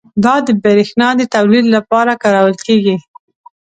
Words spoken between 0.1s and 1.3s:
دا د بریښنا د